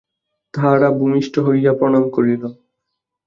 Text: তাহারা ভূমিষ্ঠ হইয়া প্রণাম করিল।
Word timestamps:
তাহারা 0.53 0.87
ভূমিষ্ঠ 0.99 1.33
হইয়া 1.39 1.71
প্রণাম 1.79 2.05
করিল। 2.09 2.43